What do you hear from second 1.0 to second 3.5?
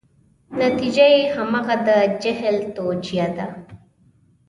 یې همغه د جهل توجیه ده.